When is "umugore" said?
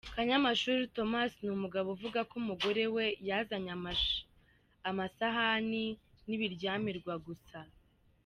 2.41-2.83